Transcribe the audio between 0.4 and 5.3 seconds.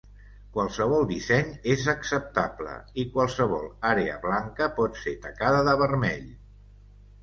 Qualsevol disseny és acceptable i qualsevol àrea blanca pot ser